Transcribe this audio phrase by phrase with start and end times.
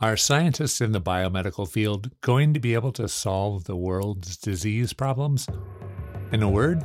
[0.00, 4.92] Are scientists in the biomedical field going to be able to solve the world's disease
[4.92, 5.48] problems?
[6.30, 6.84] In a word,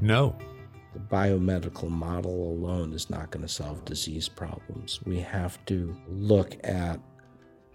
[0.00, 0.36] no.
[0.92, 4.98] The biomedical model alone is not going to solve disease problems.
[5.04, 6.98] We have to look at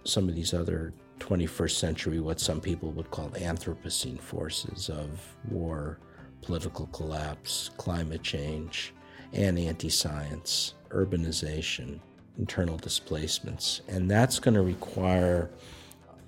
[0.04, 5.98] some of these other 21st century, what some people would call Anthropocene forces of war,
[6.42, 8.92] political collapse, climate change,
[9.32, 12.00] and anti science, urbanization,
[12.38, 13.82] internal displacements.
[13.88, 15.50] And that's going to require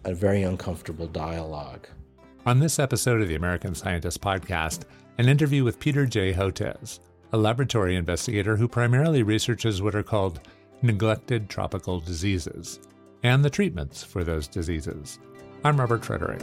[0.04, 1.86] a very uncomfortable dialogue.
[2.46, 4.83] On this episode of the American Scientist Podcast,
[5.19, 6.33] an interview with Peter J.
[6.33, 7.00] Hotez,
[7.33, 10.41] a laboratory investigator who primarily researches what are called
[10.83, 12.80] neglected tropical diseases
[13.22, 15.19] and the treatments for those diseases.
[15.62, 16.41] I'm Robert Frederick.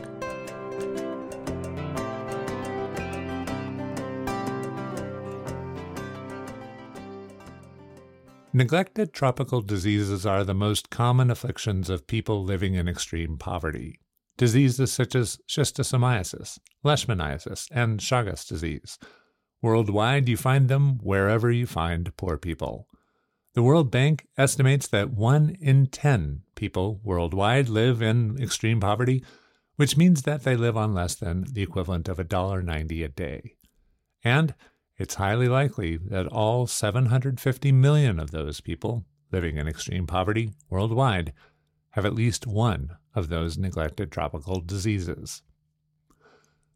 [8.58, 14.00] Neglected tropical diseases are the most common afflictions of people living in extreme poverty.
[14.36, 18.98] Diseases such as schistosomiasis, leishmaniasis, and Chagas disease.
[19.62, 22.88] Worldwide, you find them wherever you find poor people.
[23.54, 29.24] The World Bank estimates that 1 in 10 people worldwide live in extreme poverty,
[29.76, 33.54] which means that they live on less than the equivalent of $1.90 a day.
[34.24, 34.56] And
[34.98, 41.34] it's highly likely that all 750 million of those people living in extreme poverty worldwide
[41.92, 45.42] have at least one of those neglected tropical diseases.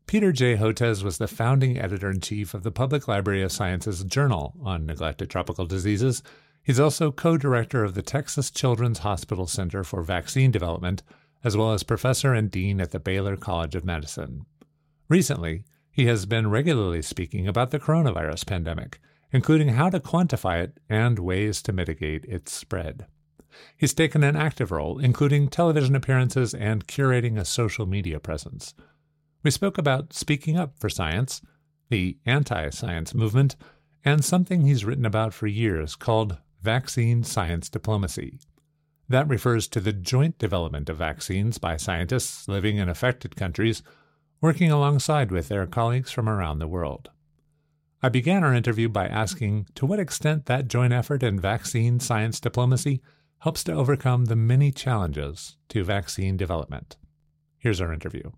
[0.08, 0.58] Peter J.
[0.58, 4.85] Hotez was the founding editor in chief of the Public Library of Sciences Journal on
[4.85, 6.22] Neglected Tropical Diseases
[6.63, 11.02] He's also co director of the Texas Children's Hospital Center for Vaccine Development,
[11.44, 14.45] as well as professor and dean at the Baylor College of Medicine.
[15.09, 19.00] Recently, he has been regularly speaking about the coronavirus pandemic,
[19.31, 23.06] including how to quantify it and ways to mitigate its spread.
[23.75, 28.73] He's taken an active role, including television appearances and curating a social media presence.
[29.44, 31.42] We spoke about speaking up for science,
[31.89, 33.56] the anti science movement,
[34.06, 38.40] and something he's written about for years called vaccine science diplomacy.
[39.09, 43.84] That refers to the joint development of vaccines by scientists living in affected countries,
[44.41, 47.09] working alongside with their colleagues from around the world.
[48.02, 52.40] I began our interview by asking to what extent that joint effort in vaccine science
[52.40, 53.02] diplomacy
[53.40, 56.97] helps to overcome the many challenges to vaccine development.
[57.59, 58.31] Here's our interview.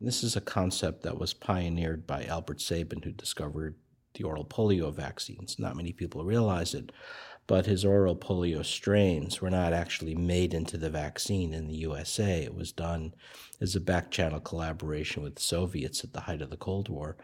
[0.00, 3.76] This is a concept that was pioneered by Albert Sabin, who discovered
[4.14, 5.56] the oral polio vaccines.
[5.58, 6.90] Not many people realize it,
[7.46, 12.42] but his oral polio strains were not actually made into the vaccine in the USA.
[12.42, 13.14] It was done
[13.60, 17.16] as a back channel collaboration with the Soviets at the height of the Cold War.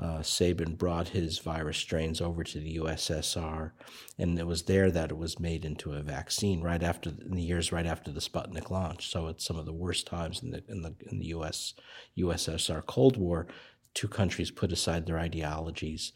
[0.00, 3.70] Uh, Sabin brought his virus strains over to the USSR,
[4.18, 7.42] and it was there that it was made into a vaccine right after in the
[7.42, 9.08] years right after the Sputnik launch.
[9.08, 11.72] So it's some of the worst times in the in the in the US
[12.18, 13.46] USSR Cold War.
[13.94, 16.12] Two countries put aside their ideologies.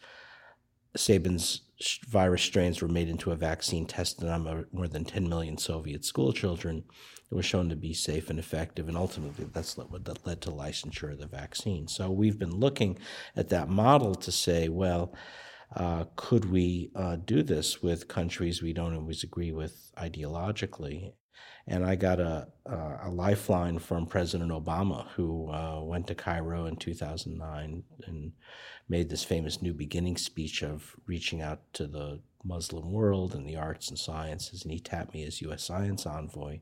[0.96, 1.62] Sabin's
[2.08, 6.84] virus strains were made into a vaccine tested on more than 10 million Soviet schoolchildren.
[7.30, 10.50] It was shown to be safe and effective, and ultimately that's what that led to
[10.50, 11.86] licensure of the vaccine.
[11.86, 12.98] So we've been looking
[13.36, 15.14] at that model to say, well,
[15.76, 21.12] uh, could we uh, do this with countries we don't always agree with ideologically?
[21.66, 26.66] And I got a, a, a lifeline from President Obama, who uh, went to Cairo
[26.66, 28.32] in 2009 and
[28.88, 33.56] made this famous New Beginning speech of reaching out to the Muslim world and the
[33.56, 34.62] arts and sciences.
[34.62, 35.62] And he tapped me as U.S.
[35.62, 36.60] science envoy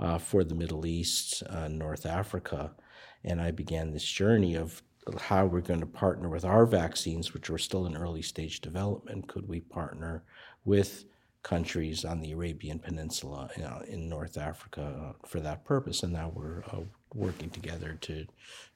[0.00, 2.72] uh, for the Middle East, uh, North Africa.
[3.24, 4.82] And I began this journey of
[5.18, 9.28] how we're going to partner with our vaccines, which were still in early stage development.
[9.28, 10.22] Could we partner
[10.64, 11.04] with
[11.44, 16.02] countries on the Arabian Peninsula you know, in North Africa for that purpose?
[16.02, 16.80] And now we're uh,
[17.14, 18.26] working together to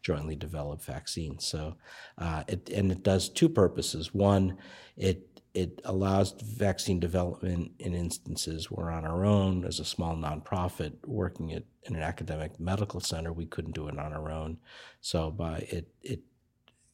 [0.03, 1.45] jointly develop vaccines.
[1.45, 1.75] So,
[2.17, 4.15] uh, it, and it does two purposes.
[4.15, 4.57] One,
[4.97, 5.25] it
[5.55, 11.53] it allows vaccine development in instances where on our own, as a small nonprofit working
[11.53, 14.59] at in an academic medical center, we couldn't do it on our own.
[15.01, 16.21] So by it it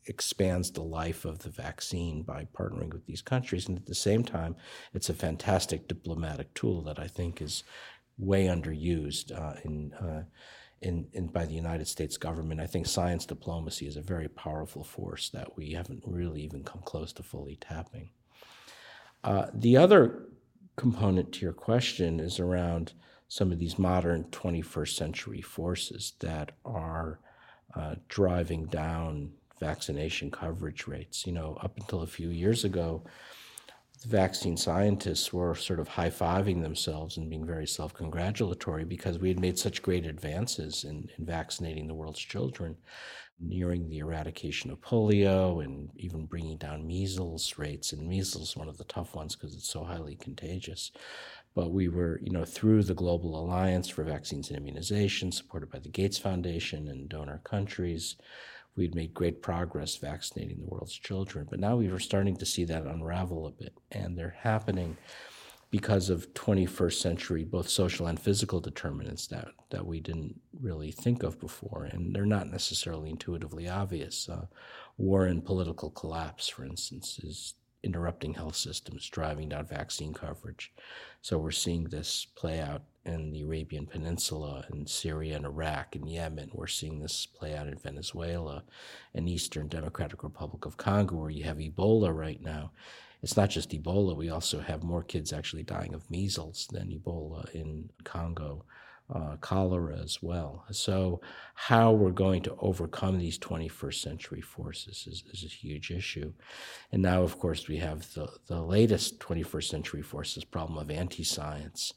[0.06, 3.68] expands the life of the vaccine by partnering with these countries.
[3.68, 4.56] And at the same time,
[4.92, 7.64] it's a fantastic diplomatic tool that I think is
[8.18, 10.24] way underused uh, in uh,
[10.84, 12.60] in, in, by the United States government.
[12.60, 16.82] I think science diplomacy is a very powerful force that we haven't really even come
[16.84, 18.10] close to fully tapping.
[19.22, 20.26] Uh, the other
[20.76, 22.92] component to your question is around
[23.28, 27.18] some of these modern 21st century forces that are
[27.74, 29.32] uh, driving down
[29.64, 31.26] vaccination coverage rates.
[31.26, 33.02] You know, up until a few years ago,
[34.02, 39.18] the vaccine scientists were sort of high fiving themselves and being very self congratulatory because
[39.18, 42.76] we had made such great advances in, in vaccinating the world's children,
[43.40, 47.92] nearing the eradication of polio and even bringing down measles rates.
[47.94, 50.92] And measles, one of the tough ones because it's so highly contagious.
[51.54, 55.78] But we were, you know, through the Global Alliance for Vaccines and Immunization, supported by
[55.78, 58.16] the Gates Foundation and donor countries,
[58.76, 61.46] we'd made great progress vaccinating the world's children.
[61.48, 64.96] But now we were starting to see that unravel a bit, and they're happening
[65.70, 71.22] because of 21st century both social and physical determinants that, that we didn't really think
[71.22, 74.28] of before, and they're not necessarily intuitively obvious.
[74.28, 74.46] Uh,
[74.98, 80.72] war and political collapse, for instance, is interrupting health systems, driving down vaccine coverage.
[81.22, 86.08] So we're seeing this play out in the Arabian Peninsula, in Syria and Iraq and
[86.08, 86.50] Yemen.
[86.52, 88.64] We're seeing this play out in Venezuela
[89.14, 92.72] and Eastern Democratic Republic of Congo, where you have Ebola right now.
[93.22, 97.50] It's not just Ebola, we also have more kids actually dying of measles than Ebola
[97.54, 98.64] in Congo
[99.12, 100.64] uh, cholera as well.
[100.70, 101.20] So,
[101.54, 106.32] how we're going to overcome these 21st century forces is, is a huge issue.
[106.90, 111.24] And now, of course, we have the, the latest 21st century forces problem of anti
[111.24, 111.92] science.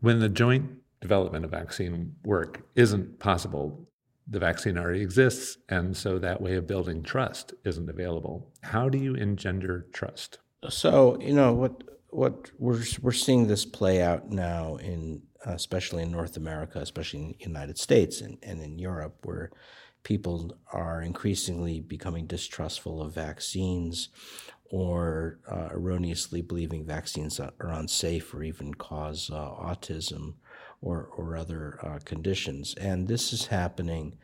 [0.00, 0.70] When the joint
[1.00, 3.86] development of vaccine work isn't possible,
[4.26, 8.48] the vaccine already exists, and so that way of building trust isn't available.
[8.62, 10.38] How do you engender trust?
[10.68, 16.10] So, you know, what what we're we're seeing this play out now in especially in
[16.10, 19.50] North America, especially in the United States and, and in Europe, where
[20.02, 24.08] people are increasingly becoming distrustful of vaccines
[24.70, 30.34] or uh, erroneously believing vaccines are unsafe or even cause uh, autism
[30.80, 32.74] or, or other uh, conditions.
[32.80, 34.16] And this is happening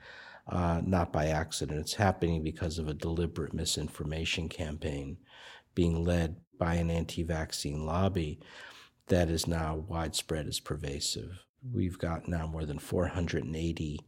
[0.48, 5.16] uh, not by accident, it's happening because of a deliberate misinformation campaign
[5.74, 8.38] being led by an anti vaccine lobby
[9.08, 11.44] that is now widespread as pervasive.
[11.72, 14.00] We've got now more than 480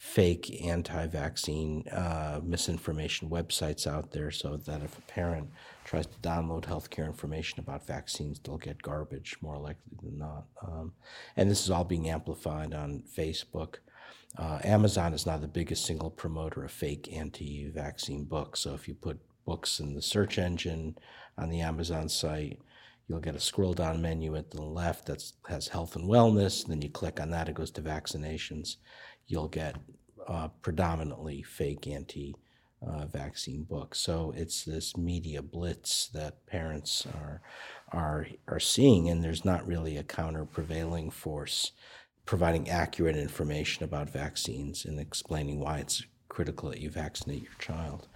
[0.00, 5.50] fake anti vaccine uh, misinformation websites out there so that if a parent
[5.84, 10.44] tries to download healthcare information about vaccines, they'll get garbage more likely than not.
[10.66, 10.94] Um,
[11.36, 13.76] and this is all being amplified on Facebook.
[14.38, 18.60] Uh, Amazon is now the biggest single promoter of fake anti vaccine books.
[18.60, 20.96] So if you put books in the search engine
[21.36, 22.58] on the Amazon site,
[23.10, 26.64] you'll get a scroll down menu at the left that has health and wellness.
[26.64, 28.76] Then you click on that, it goes to vaccinations.
[29.26, 29.74] You'll get
[30.28, 32.36] uh, predominantly fake anti
[32.86, 33.98] uh, vaccine books.
[33.98, 37.42] So it's this media blitz that parents are,
[37.90, 41.72] are, are seeing, and there's not really a counter prevailing force
[42.26, 48.06] providing accurate information about vaccines and explaining why it's critical that you vaccinate your child.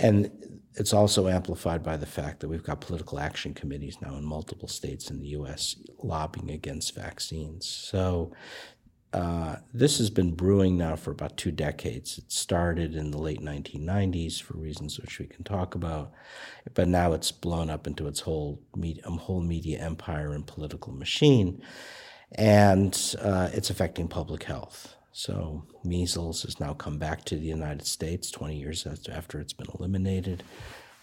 [0.00, 0.30] And
[0.74, 4.68] it's also amplified by the fact that we've got political action committees now in multiple
[4.68, 7.66] states in the US lobbying against vaccines.
[7.68, 8.32] So
[9.12, 12.16] uh, this has been brewing now for about two decades.
[12.16, 16.12] It started in the late 1990s for reasons which we can talk about,
[16.74, 21.60] but now it's blown up into its whole media, whole media empire and political machine,
[22.32, 24.94] and uh, it's affecting public health.
[25.12, 29.66] So, measles has now come back to the United States 20 years after it's been
[29.78, 30.44] eliminated.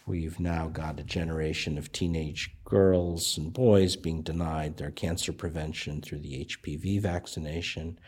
[0.06, 6.02] We've now got a generation of teenage girls and boys being denied their cancer prevention
[6.02, 8.00] through the HPV vaccination.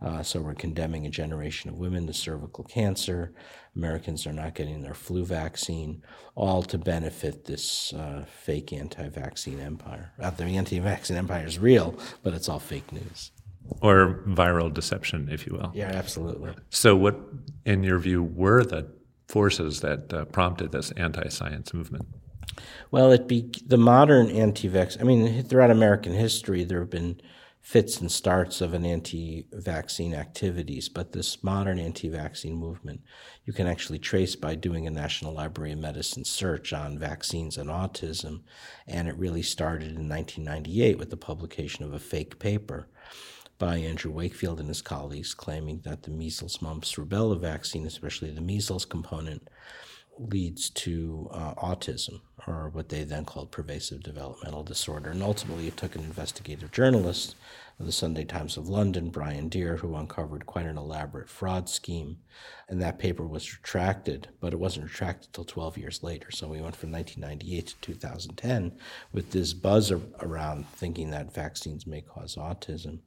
[0.00, 3.34] Uh, so we're condemning a generation of women to cervical cancer.
[3.76, 6.02] Americans are not getting their flu vaccine,
[6.34, 10.12] all to benefit this uh, fake anti vaccine empire.
[10.18, 13.30] Uh, the anti vaccine empire is real, but it's all fake news
[13.80, 15.72] or viral deception, if you will.
[15.74, 16.52] Yeah, absolutely.
[16.70, 17.18] So, what,
[17.64, 18.86] in your view, were the
[19.28, 22.06] forces that uh, prompted this anti-science movement?
[22.90, 25.00] Well, it be the modern anti-vax.
[25.00, 27.20] I mean, throughout American history, there have been
[27.62, 33.00] fits and starts of an anti-vaccine activities, but this modern anti-vaccine movement,
[33.44, 37.70] you can actually trace by doing a National Library of Medicine search on vaccines and
[37.70, 38.42] autism,
[38.88, 42.88] and it really started in 1998 with the publication of a fake paper
[43.62, 48.40] by Andrew Wakefield and his colleagues, claiming that the measles, mumps, rubella vaccine, especially the
[48.40, 49.46] measles component,
[50.18, 55.10] leads to uh, autism, or what they then called pervasive developmental disorder.
[55.10, 57.36] And ultimately, it took an investigative journalist
[57.78, 62.18] of the Sunday Times of London, Brian Deer, who uncovered quite an elaborate fraud scheme.
[62.68, 66.30] And that paper was retracted, but it wasn't retracted until 12 years later.
[66.30, 68.72] So we went from 1998 to 2010
[69.12, 73.00] with this buzz around thinking that vaccines may cause autism.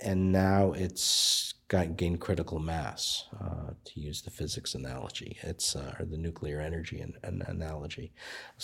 [0.00, 5.38] And now it's gained critical mass, uh, to use the physics analogy.
[5.42, 8.12] It's uh, or the nuclear energy an, an analogy.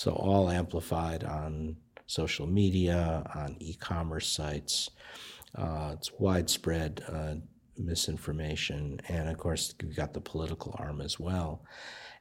[0.01, 1.77] So all amplified on
[2.07, 4.89] social media, on e-commerce sites.
[5.55, 7.35] Uh, it's widespread uh,
[7.77, 11.67] misinformation, and of course we've got the political arm as well.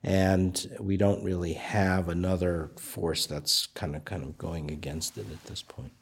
[0.04, 5.28] And we don't really have another force that's kind of kind of going against it
[5.32, 5.94] at this point.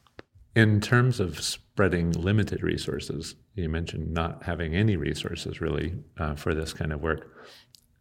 [0.56, 6.56] In terms of spreading limited resources, you mentioned not having any resources really uh, for
[6.56, 7.30] this kind of work.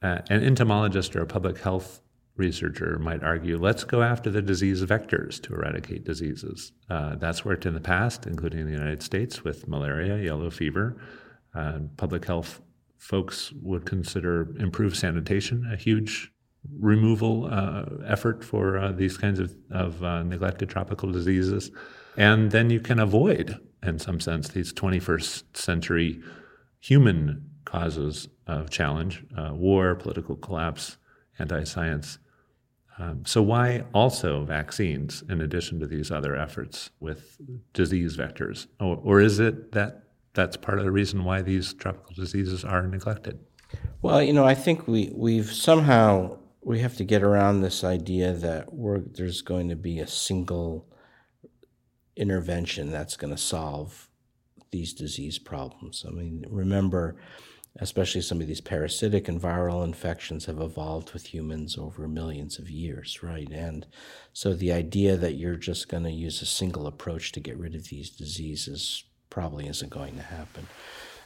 [0.01, 2.01] Uh, an entomologist or a public health
[2.37, 6.71] researcher might argue let's go after the disease vectors to eradicate diseases.
[6.89, 10.97] Uh, that's worked in the past, including in the United States with malaria, yellow fever.
[11.53, 12.61] Uh, public health
[12.97, 16.31] folks would consider improved sanitation a huge
[16.79, 21.71] removal uh, effort for uh, these kinds of, of uh, neglected tropical diseases.
[22.17, 26.21] And then you can avoid, in some sense, these 21st century
[26.79, 30.97] human causes of challenge uh, war, political collapse,
[31.39, 32.19] anti science.
[32.99, 37.37] Um, so, why also vaccines in addition to these other efforts with
[37.73, 38.67] disease vectors?
[38.79, 42.87] Or, or is it that that's part of the reason why these tropical diseases are
[42.87, 43.39] neglected?
[44.01, 48.33] Well, you know, I think we, we've somehow we have to get around this idea
[48.33, 48.67] that
[49.13, 50.85] there's going to be a single
[52.15, 54.09] intervention that's going to solve
[54.71, 56.03] these disease problems.
[56.05, 57.15] I mean, remember,
[57.79, 62.69] especially some of these parasitic and viral infections have evolved with humans over millions of
[62.69, 63.49] years, right?
[63.51, 63.85] And
[64.33, 67.75] so the idea that you're just going to use a single approach to get rid
[67.75, 70.67] of these diseases probably isn't going to happen.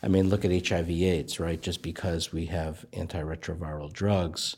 [0.03, 1.61] I mean, look at HIV/AIDS, right?
[1.61, 4.57] Just because we have antiretroviral drugs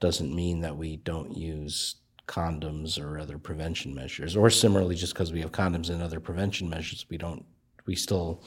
[0.00, 1.96] doesn't mean that we don't use
[2.26, 4.36] condoms or other prevention measures.
[4.36, 7.44] Or similarly, just because we have condoms and other prevention measures, we don't
[7.86, 8.42] we still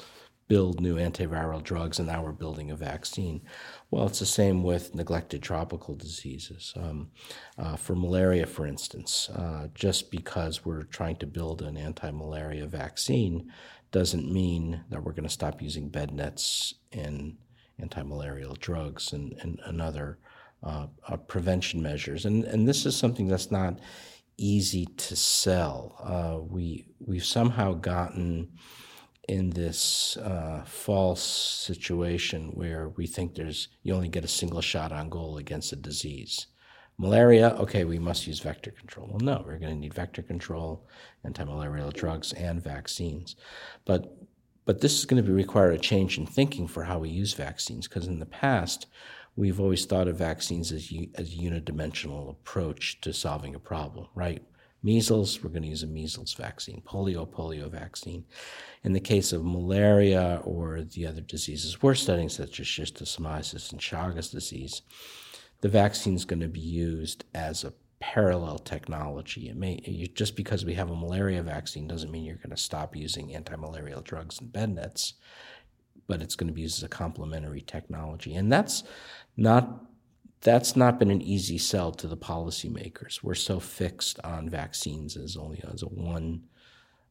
[0.53, 3.41] build new antiviral drugs, and now we're building a vaccine.
[3.89, 6.75] Well, it's the same with neglected tropical diseases.
[6.75, 7.09] Um,
[7.57, 12.67] uh, for malaria, for instance, uh, just because we're trying to build an anti malaria
[12.67, 13.51] vaccine
[13.89, 17.35] doesn't mean that we're going to stop using bed nets and
[17.79, 20.19] anti malarial drugs and, and, and other
[20.61, 22.25] uh, uh, prevention measures.
[22.25, 23.79] And, and this is something that's not
[24.37, 25.95] easy to sell.
[25.99, 28.51] Uh, we, we've somehow gotten
[29.27, 34.91] in this uh, false situation where we think there's you only get a single shot
[34.91, 36.47] on goal against a disease.
[36.97, 39.07] Malaria, okay, we must use vector control.
[39.09, 40.87] Well, no, we're going to need vector control,
[41.23, 43.35] anti-malarial drugs, and vaccines.
[43.85, 44.15] But
[44.65, 47.33] but this is going to be require a change in thinking for how we use
[47.33, 48.87] vaccines because in the past
[49.35, 54.43] we've always thought of vaccines as, as a unidimensional approach to solving a problem, right?
[54.83, 56.81] Measles, we're going to use a measles vaccine.
[56.85, 58.25] Polio, polio vaccine.
[58.83, 63.79] In the case of malaria or the other diseases we're studying, such as schistosomiasis and
[63.79, 64.81] Chagas disease,
[65.61, 69.47] the vaccine is going to be used as a parallel technology.
[69.47, 72.57] It may you, just because we have a malaria vaccine doesn't mean you're going to
[72.57, 75.13] stop using anti-malarial drugs and bed nets,
[76.07, 78.83] but it's going to be used as a complementary technology, and that's
[79.37, 79.85] not
[80.43, 83.23] that's not been an easy sell to the policymakers.
[83.23, 86.43] We're so fixed on vaccines as only as a one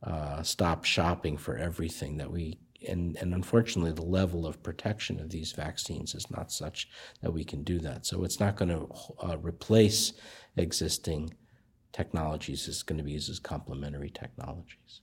[0.03, 2.59] uh, stop shopping for everything that we
[2.89, 6.89] and, and unfortunately the level of protection of these vaccines is not such
[7.21, 8.05] that we can do that.
[8.05, 8.89] So it's not going to
[9.25, 10.15] uh, replace
[10.57, 11.33] existing
[11.93, 12.67] technologies.
[12.67, 15.01] It's going to be used as complementary technologies.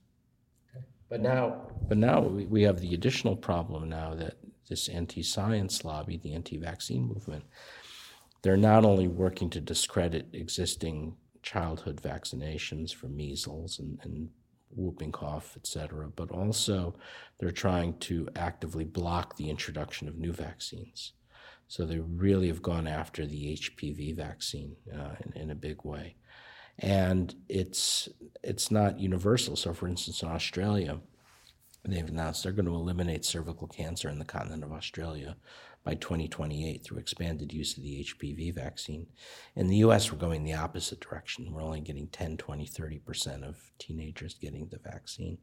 [1.08, 4.34] But now, but now we, we have the additional problem now that
[4.68, 7.44] this anti-science lobby, the anti-vaccine movement,
[8.42, 14.28] they're not only working to discredit existing childhood vaccinations for measles and, and
[14.74, 16.94] whooping cough, etc., but also
[17.38, 21.12] they're trying to actively block the introduction of new vaccines.
[21.68, 26.16] So they really have gone after the HPV vaccine uh, in, in, a big way,
[26.80, 28.08] and it's
[28.42, 29.54] it's not universal.
[29.54, 30.98] So, for instance, in Australia,
[31.84, 35.36] they've announced they're going to eliminate cervical cancer in the continent of Australia
[35.84, 39.06] by 2028 through expanded use of the HPV vaccine.
[39.56, 41.52] In the US, we're going the opposite direction.
[41.52, 45.38] We're only getting 10, 20, 30% of teenagers getting the vaccine.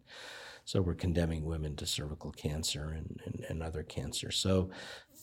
[0.65, 4.37] So we're condemning women to cervical cancer and, and, and other cancers.
[4.37, 4.69] So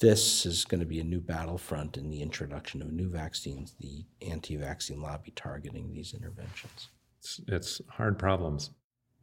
[0.01, 4.05] this is going to be a new battlefront in the introduction of new vaccines, the
[4.27, 6.89] anti vaccine lobby targeting these interventions.
[7.21, 8.71] It's, it's hard problems.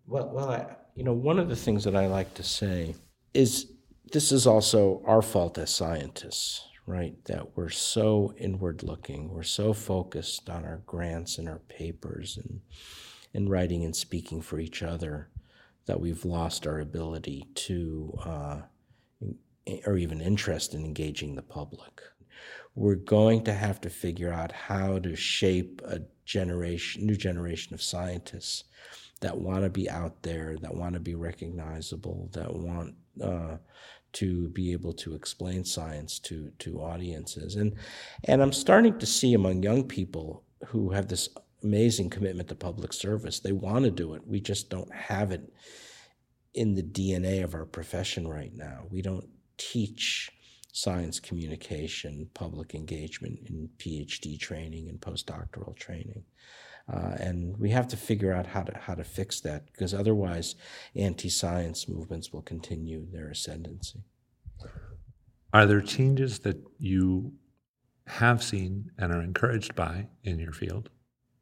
[0.06, 2.96] Well, well, I, you know, one of the things that I like to say
[3.34, 3.74] is
[4.12, 7.16] this is also our fault as scientists, right?
[7.26, 12.62] That we're so inward looking, we're so focused on our grants and our papers and,
[13.34, 15.30] and writing and speaking for each other
[15.86, 18.62] that we've lost our ability to, uh,
[19.86, 22.02] or even interest in engaging the public.
[22.76, 27.82] We're going to have to figure out how to shape a generation, new generation of
[27.82, 28.66] scientists
[29.20, 33.58] that want to be out there, that want to be recognizable, that want uh,
[34.14, 37.56] to be able to explain science to to audiences.
[37.56, 37.76] And
[38.26, 41.30] and I'm starting to see among young people who have this
[41.64, 43.40] amazing commitment to public service.
[43.40, 44.26] They want to do it.
[44.26, 45.42] We just don't have it
[46.54, 48.84] in the DNA of our profession right now.
[48.90, 49.28] We don't
[49.58, 50.32] teach
[50.74, 56.24] science communication, public engagement in PhD training and postdoctoral training.
[56.92, 60.56] Uh, and we have to figure out how to how to fix that because otherwise,
[60.96, 64.04] anti-science movements will continue their ascendancy.
[65.54, 67.34] Are there changes that you
[68.08, 70.90] have seen and are encouraged by in your field,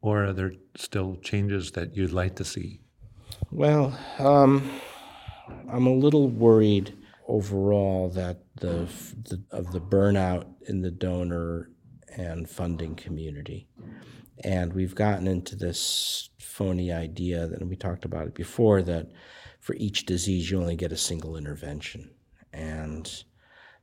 [0.02, 2.80] or are there still changes that you'd like to see?
[3.50, 4.70] Well, um,
[5.68, 8.88] I'm a little worried overall that the,
[9.24, 11.70] the of the burnout in the donor
[12.16, 13.68] and funding community.
[14.44, 19.08] And we've gotten into this phony idea that we talked about it before that
[19.60, 22.10] for each disease you only get a single intervention.
[22.52, 23.10] And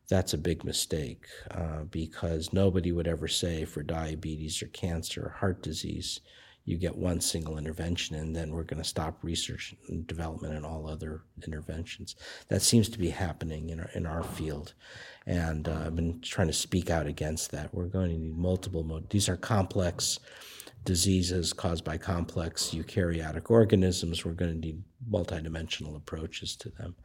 [0.09, 5.35] that's a big mistake uh, because nobody would ever say for diabetes or cancer or
[5.39, 6.21] heart disease,
[6.67, 10.65] you get one single intervention and then we're going to stop research and development and
[10.65, 12.17] all other interventions.
[12.50, 14.74] That seems to be happening in our, in our field.
[15.25, 17.74] And uh, I've been trying to speak out against that.
[17.74, 20.19] We're going to need multiple, mod- these are complex
[20.88, 24.24] diseases caused by complex eukaryotic organisms.
[24.24, 26.96] We're going to need multidimensional approaches to them.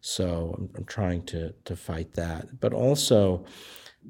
[0.00, 2.58] So I'm, I'm trying to, to fight that.
[2.58, 3.44] But also,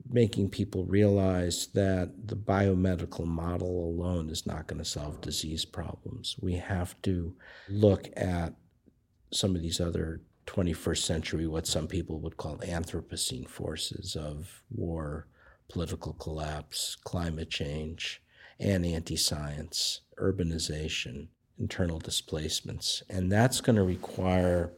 [0.09, 6.37] making people realize that the biomedical model alone is not going to solve disease problems.
[6.41, 7.35] We have to
[7.69, 8.55] look at
[9.33, 15.27] some of these other 21st century, what some people would call Anthropocene forces of war,
[15.69, 18.23] political collapse, climate change,
[18.59, 23.03] and anti science, urbanization, internal displacements.
[23.09, 24.73] And that's going to require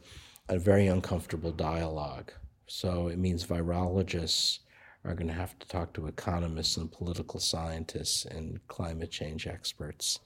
[0.49, 2.31] a very uncomfortable dialogue.
[2.67, 4.59] So it means virologists
[5.03, 10.19] are going to have to talk to economists and political scientists and climate change experts.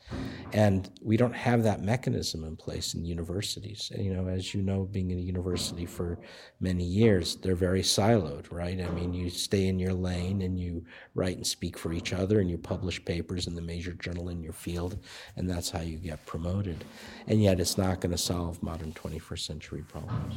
[0.52, 3.90] And we don't have that mechanism in place in universities.
[3.94, 6.20] And, you know, as you know, being in a university for
[6.60, 8.82] many years, they're very siloed, right?
[8.82, 10.84] I mean, you stay in your lane and you
[11.14, 14.44] write and speak for each other and you publish papers in the major journal in
[14.44, 15.00] your field,
[15.38, 16.84] and that's how you get promoted.
[17.28, 20.36] And yet it's not going to solve modern 21st century problems.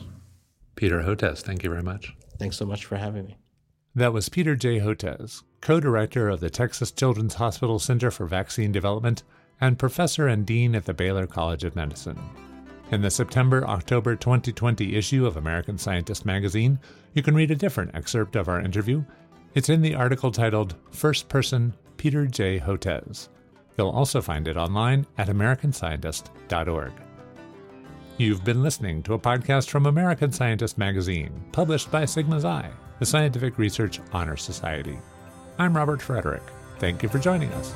[0.77, 2.15] Peter Hotez, thank you very much.
[2.39, 3.37] Thanks so much for having me.
[3.99, 4.79] That was Peter J.
[4.79, 9.25] Hotez, co director of the Texas Children's Hospital Center for Vaccine Development
[9.61, 12.17] and professor and dean at the Baylor College of Medicine.
[12.93, 16.79] In the September October 2020 issue of American Scientist magazine,
[17.13, 19.03] you can read a different excerpt of our interview.
[19.57, 22.61] It's in the article titled First Person Peter J.
[22.61, 23.31] Hotez.
[23.77, 26.93] You'll also find it online at AmericanScientist.org.
[28.17, 33.07] You've been listening to a podcast from American Scientist magazine, published by Sigma Xi the
[33.07, 34.99] Scientific Research Honor Society.
[35.59, 36.43] I'm Robert Frederick.
[36.79, 37.73] Thank you for joining us.